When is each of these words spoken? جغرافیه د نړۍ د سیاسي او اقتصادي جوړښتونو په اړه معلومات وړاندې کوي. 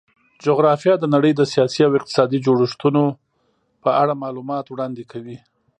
جغرافیه 0.45 0.95
د 0.99 1.05
نړۍ 1.15 1.31
د 1.35 1.41
سیاسي 1.53 1.81
او 1.87 1.91
اقتصادي 1.99 2.37
جوړښتونو 2.45 3.03
په 3.83 3.89
اړه 4.01 4.13
معلومات 4.23 4.65
وړاندې 4.69 5.03
کوي. 5.11 5.37